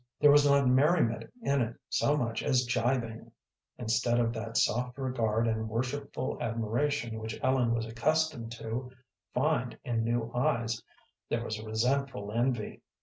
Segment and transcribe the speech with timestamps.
[0.19, 3.31] There was not merriment in it so much as jibing;
[3.77, 8.89] instead of that soft regard and worshipful admiration which Ellen was accustomed to
[9.31, 10.81] find in new eyes,
[11.29, 12.81] there was resentful envy.